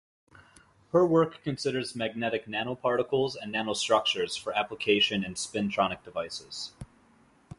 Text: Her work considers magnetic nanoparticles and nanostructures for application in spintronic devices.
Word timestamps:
Her 0.93 1.05
work 1.05 1.43
considers 1.43 1.95
magnetic 1.95 2.47
nanoparticles 2.47 3.35
and 3.39 3.53
nanostructures 3.53 4.35
for 4.35 4.51
application 4.51 5.23
in 5.23 5.35
spintronic 5.35 6.03
devices. 6.03 6.73